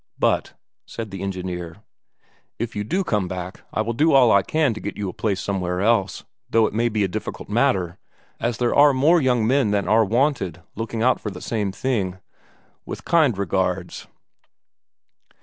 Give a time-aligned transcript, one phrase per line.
[0.17, 0.53] "But,"
[0.87, 1.83] said the engineer,
[2.57, 5.13] "if you do come back I will do all I can to get you a
[5.13, 7.99] place somewhere else, though it may be a difficult matter,
[8.39, 12.17] as there are more young men than are wanted looking out for the same thing.
[12.83, 14.07] With kind regards...."